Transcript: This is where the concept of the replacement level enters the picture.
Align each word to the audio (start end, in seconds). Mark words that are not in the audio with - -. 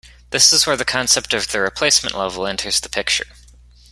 This 0.31 0.51
is 0.51 0.65
where 0.65 0.75
the 0.77 0.83
concept 0.83 1.31
of 1.31 1.49
the 1.49 1.59
replacement 1.61 2.15
level 2.17 2.47
enters 2.47 2.79
the 2.79 2.89
picture. 2.89 3.27